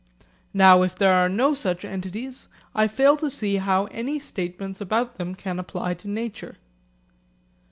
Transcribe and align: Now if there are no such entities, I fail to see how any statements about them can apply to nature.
Now 0.55 0.81
if 0.81 0.95
there 0.95 1.13
are 1.13 1.29
no 1.29 1.53
such 1.53 1.85
entities, 1.85 2.47
I 2.73 2.87
fail 2.87 3.15
to 3.17 3.29
see 3.29 3.57
how 3.57 3.85
any 3.91 4.17
statements 4.17 4.81
about 4.81 5.19
them 5.19 5.35
can 5.35 5.59
apply 5.59 5.93
to 5.93 6.07
nature. 6.07 6.57